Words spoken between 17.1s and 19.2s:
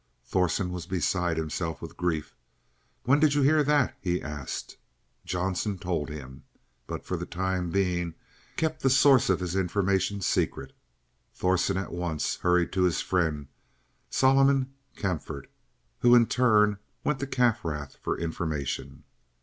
to Kaffrath for information.